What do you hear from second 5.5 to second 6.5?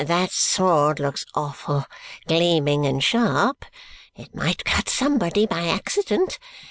accident.